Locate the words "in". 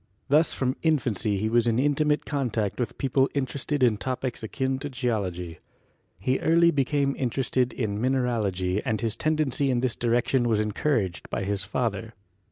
1.67-1.77, 3.83-3.97, 7.71-8.01, 9.69-9.81